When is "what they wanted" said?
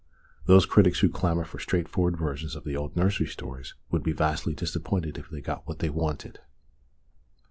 5.67-6.39